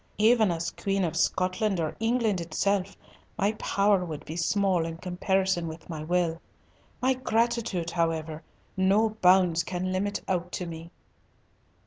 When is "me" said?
10.65-10.89